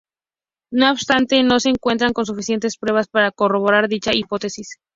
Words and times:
No 0.73 0.91
obstante, 0.91 1.43
no 1.43 1.59
se 1.59 1.73
cuentan 1.79 2.11
con 2.11 2.25
suficientes 2.25 2.75
pruebas 2.79 3.07
para 3.07 3.29
corroborar 3.31 3.87
dicha 3.87 4.15
hipótesis. 4.15 4.79